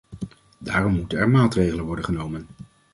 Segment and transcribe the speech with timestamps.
[0.57, 2.47] Daarom moeten er maatregelen worden genomen.